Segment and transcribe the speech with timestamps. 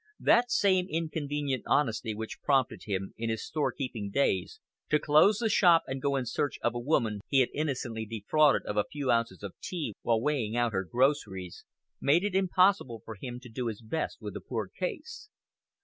[0.19, 5.47] That same inconvenient honesty which prompted him, in his store keeping days, to close the
[5.47, 9.11] shop and go in search of a woman he had innocently defrauded of a few
[9.11, 11.65] ounces of tea while weighing out her groceries,
[12.01, 15.29] made it impossible for him to do his best with a poor case.